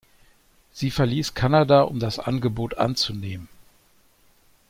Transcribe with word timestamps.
Sie 0.71 0.89
verließ 0.89 1.35
Kanada 1.35 1.83
um 1.83 1.99
das 1.99 2.17
Angebot 2.17 2.75
anzunehmen. 2.75 3.47